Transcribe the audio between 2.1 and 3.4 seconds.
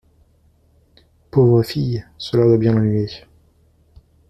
cela doit bien l’ennuyer.